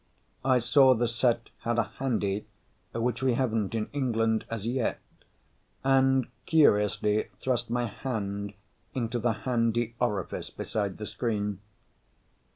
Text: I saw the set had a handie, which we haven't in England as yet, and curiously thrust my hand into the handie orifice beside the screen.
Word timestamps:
I 0.43 0.57
saw 0.57 0.95
the 0.95 1.07
set 1.07 1.51
had 1.59 1.77
a 1.77 1.91
handie, 1.99 2.47
which 2.91 3.21
we 3.21 3.35
haven't 3.35 3.75
in 3.75 3.87
England 3.93 4.45
as 4.49 4.65
yet, 4.65 4.99
and 5.83 6.25
curiously 6.47 7.29
thrust 7.39 7.69
my 7.69 7.85
hand 7.85 8.55
into 8.95 9.19
the 9.19 9.33
handie 9.45 9.93
orifice 9.99 10.49
beside 10.49 10.97
the 10.97 11.05
screen. 11.05 11.59